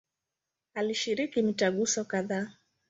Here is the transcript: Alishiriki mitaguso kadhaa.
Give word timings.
Alishiriki 0.73 1.41
mitaguso 1.41 2.05
kadhaa. 2.05 2.53